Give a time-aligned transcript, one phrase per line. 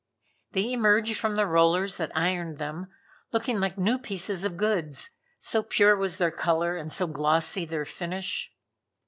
[0.53, 2.87] They emerged from the rollers that ironed them
[3.31, 7.85] looking like new pieces of goods, so pure was their color, and so glossy their
[7.85, 8.51] finish.